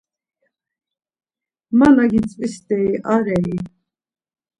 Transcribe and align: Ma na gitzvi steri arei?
Ma 1.77 1.87
na 1.95 2.03
gitzvi 2.11 2.45
steri 2.55 2.93
arei? 3.15 3.57